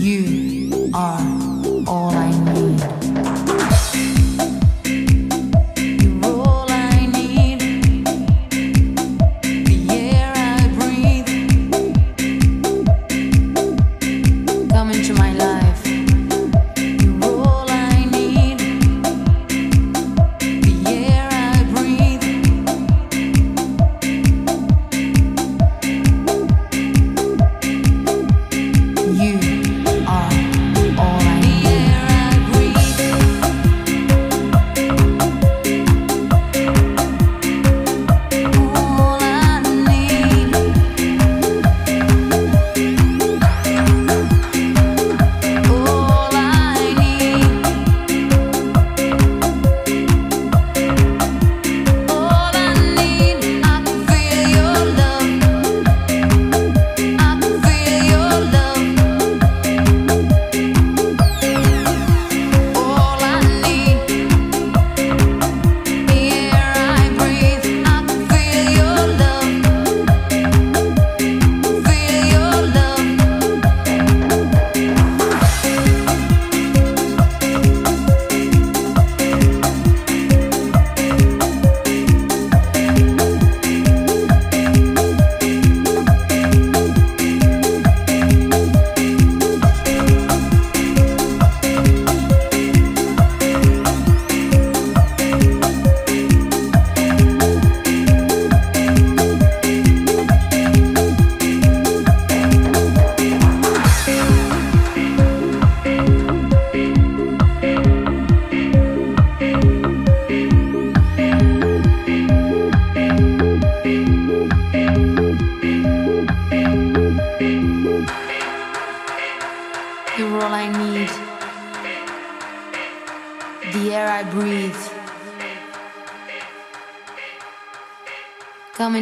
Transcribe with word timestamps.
You 0.00 0.90
are. 0.94 1.29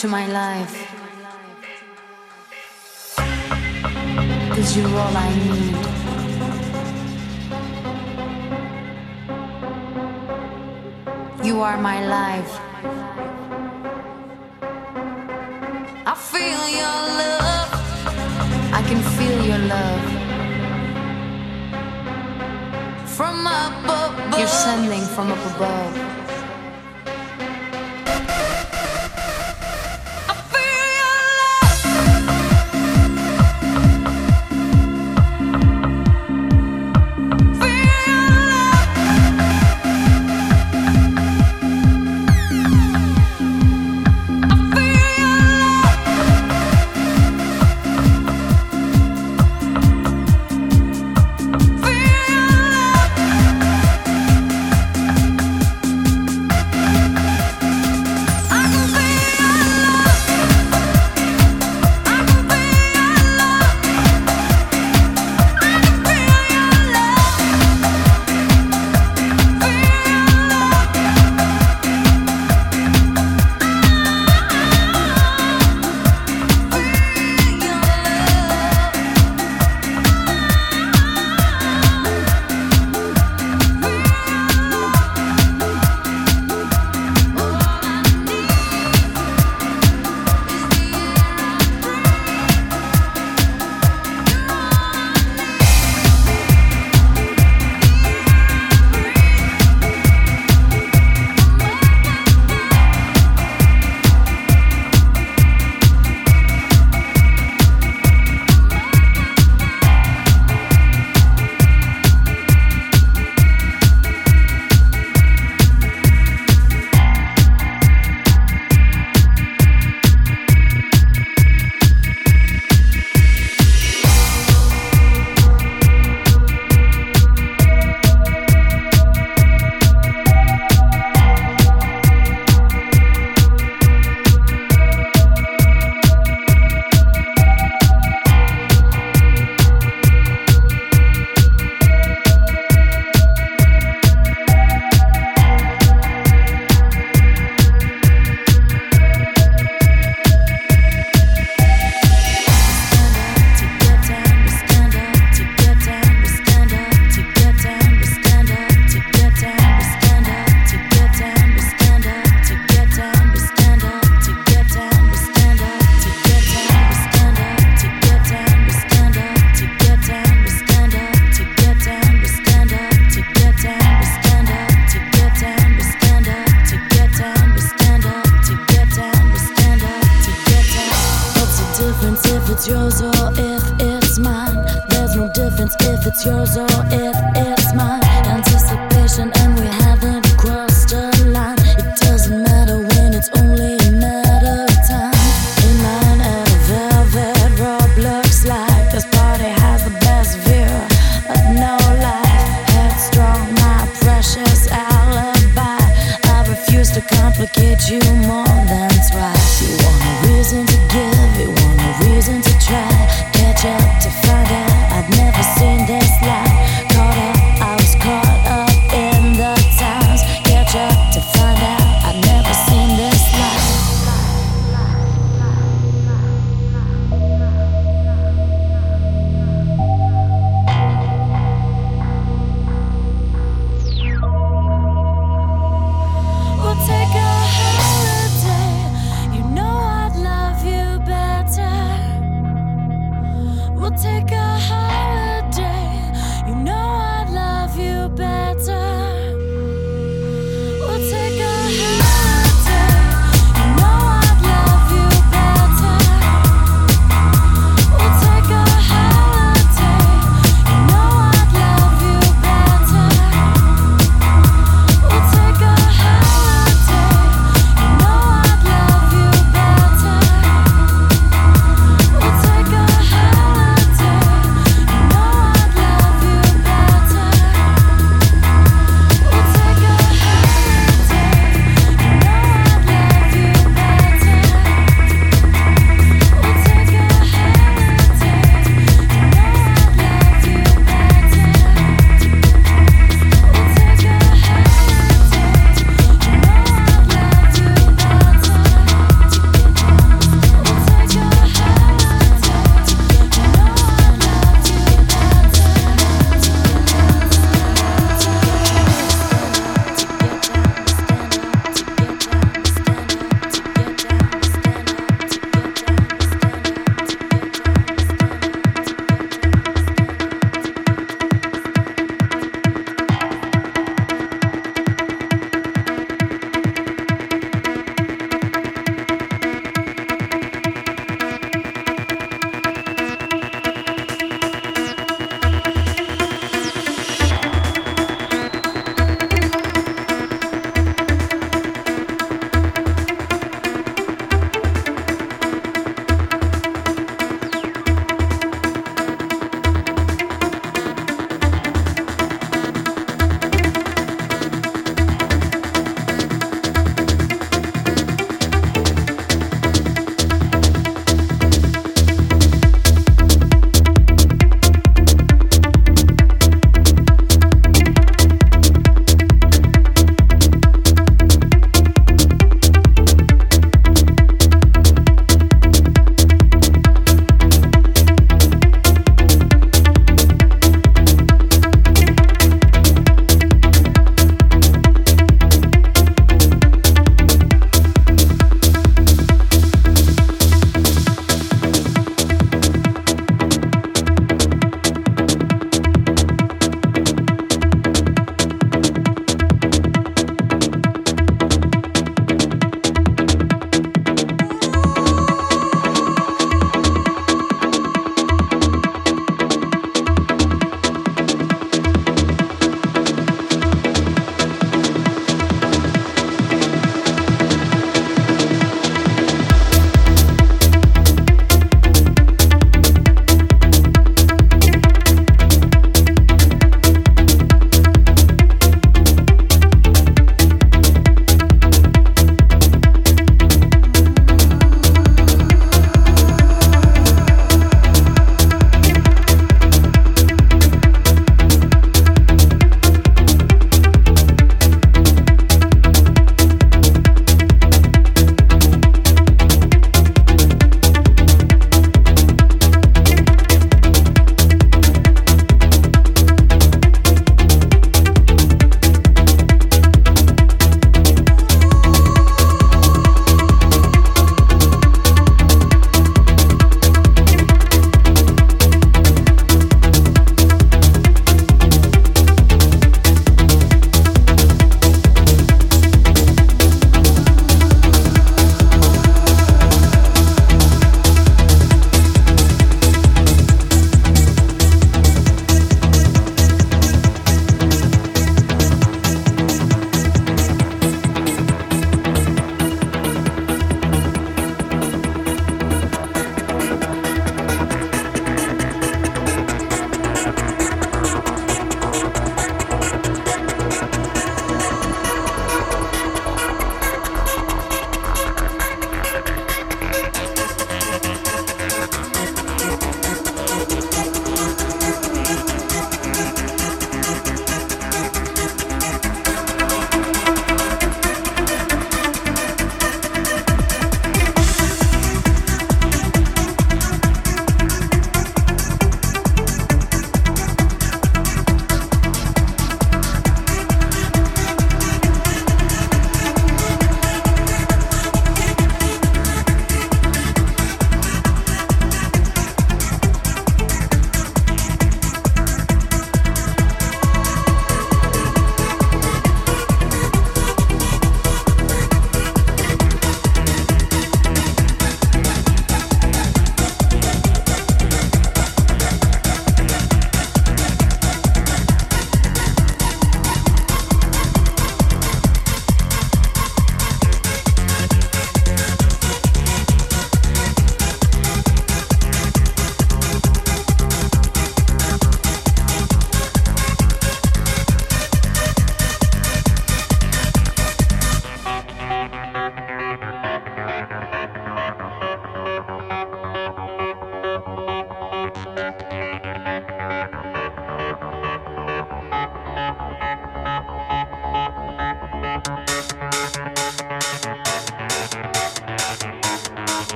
Into 0.00 0.08
my 0.08 0.26
life. 0.28 0.74
Cause 4.54 4.74
you're 4.74 4.88
all 4.88 5.16
I 5.16 5.28
need. 5.44 5.76
You 11.44 11.60
are 11.60 11.76
my 11.76 12.00
life. 12.06 12.52
I 16.06 16.14
feel 16.32 16.62
your 16.80 17.00
love. 17.20 17.70
I 18.72 18.82
can 18.88 19.02
feel 19.16 19.44
your 19.44 19.62
love. 19.74 20.04
From 23.16 23.46
up 23.46 23.84
above. 23.84 24.38
You're 24.38 24.48
sending 24.48 25.04
from 25.14 25.30
up 25.32 25.56
above. 25.56 26.19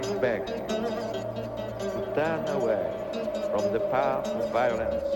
Beg 0.00 0.42
you 0.48 0.66
to 1.78 2.12
turn 2.14 2.48
away 2.48 2.90
from 3.50 3.70
the 3.70 3.78
path 3.78 4.26
of 4.26 4.50
violence 4.50 5.08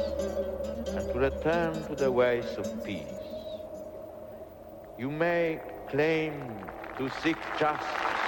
and 0.96 1.10
to 1.10 1.18
return 1.18 1.84
to 1.88 1.96
the 1.96 2.12
ways 2.12 2.56
of 2.56 2.84
peace. 2.84 3.08
You 4.96 5.10
may 5.10 5.60
claim 5.88 6.62
to 6.96 7.08
seek 7.22 7.38
justice 7.58 8.27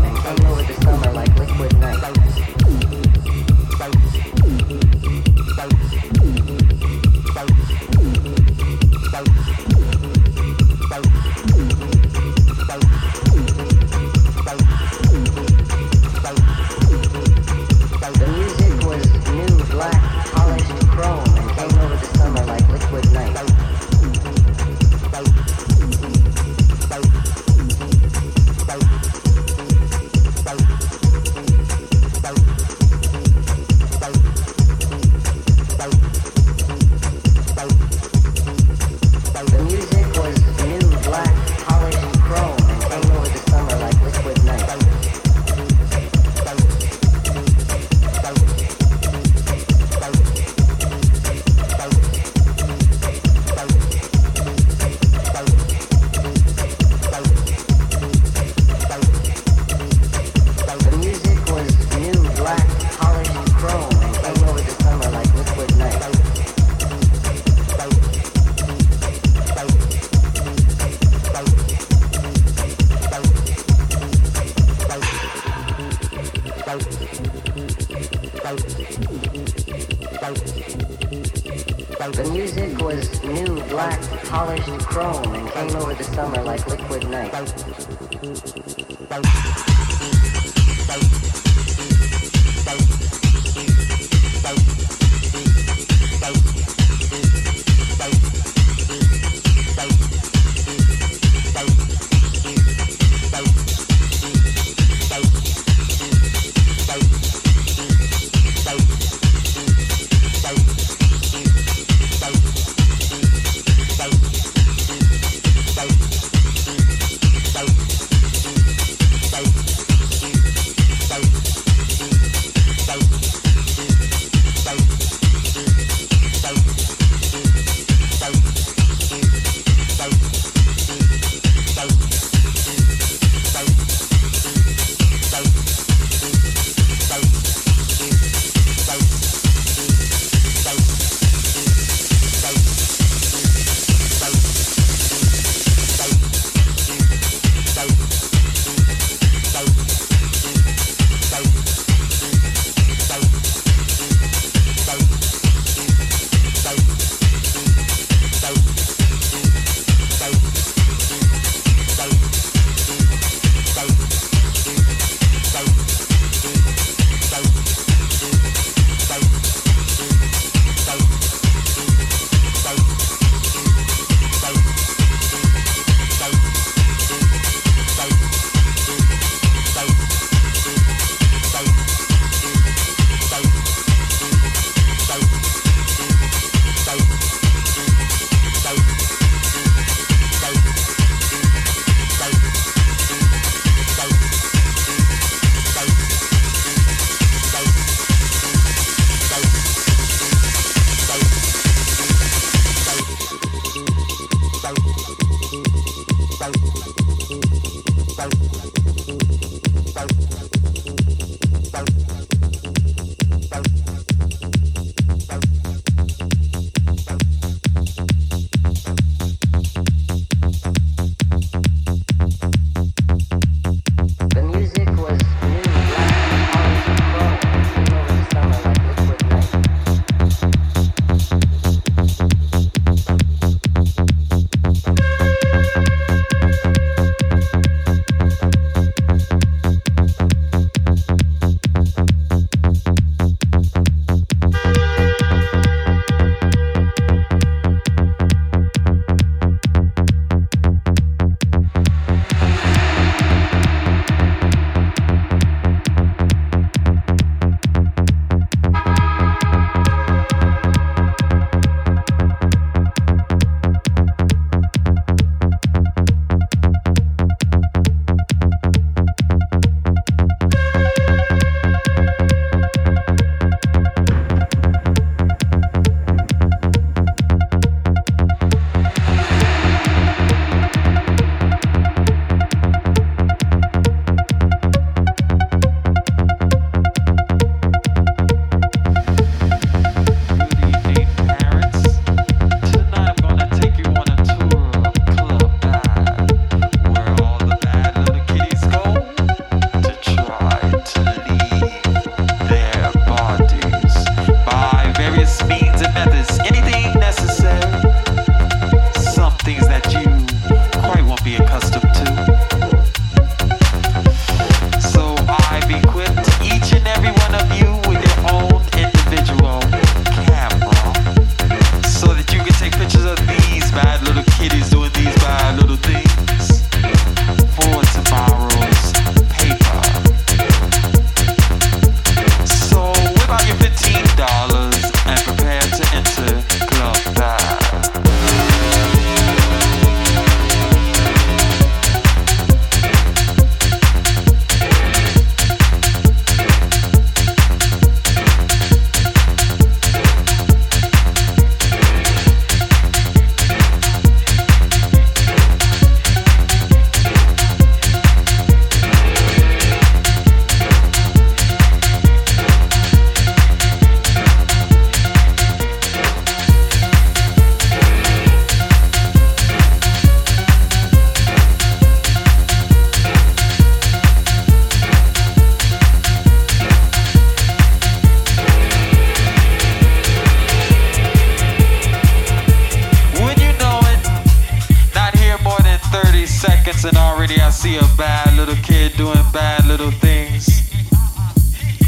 30 385.91 386.25
seconds 386.25 386.85
and 386.85 386.95
already 386.95 387.41
I 387.41 387.49
see 387.49 387.75
a 387.75 387.83
bad 387.97 388.37
little 388.37 388.55
kid 388.63 388.95
doing 388.95 389.19
bad 389.33 389.67
little 389.67 389.91
things. 389.91 390.59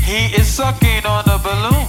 He 0.04 0.36
is 0.36 0.46
sucking 0.46 1.06
on 1.06 1.24
a 1.30 1.38
balloon. 1.40 1.88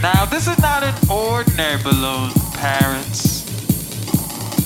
Now, 0.00 0.24
this 0.24 0.48
is 0.48 0.58
not 0.60 0.82
an 0.82 0.94
ordinary 1.10 1.76
balloon, 1.82 2.30
parents. 2.54 3.44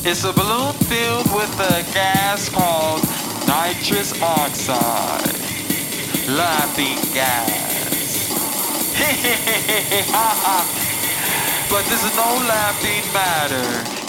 It's 0.07 0.23
a 0.23 0.33
balloon 0.33 0.75
filled 0.87 1.27
with 1.35 1.53
a 1.59 1.83
gas 1.92 2.49
called 2.49 3.03
nitrous 3.49 4.14
oxide, 4.23 5.35
laughing 6.31 7.01
gas. 7.12 8.29
but 11.68 11.85
this 11.87 12.05
is 12.05 12.14
no 12.14 12.37
laughing 12.47 13.03
matter. 13.12 13.97